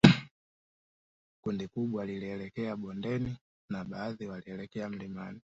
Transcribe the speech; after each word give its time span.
Kundi 1.41 1.67
kubwa 1.67 2.05
lilielekea 2.05 2.75
bondeni 2.75 3.37
na 3.69 3.83
baadhi 3.85 4.27
walielekea 4.27 4.89
milimani 4.89 5.39